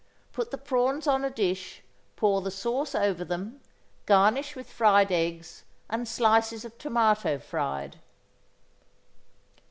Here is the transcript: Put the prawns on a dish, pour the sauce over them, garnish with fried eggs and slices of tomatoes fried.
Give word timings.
Put 0.31 0.49
the 0.49 0.57
prawns 0.57 1.05
on 1.05 1.23
a 1.23 1.29
dish, 1.29 1.83
pour 2.15 2.41
the 2.41 2.49
sauce 2.49 2.95
over 2.95 3.23
them, 3.23 3.61
garnish 4.07 4.55
with 4.55 4.67
fried 4.67 5.11
eggs 5.11 5.63
and 5.91 6.07
slices 6.07 6.65
of 6.65 6.75
tomatoes 6.79 7.43
fried. 7.43 7.99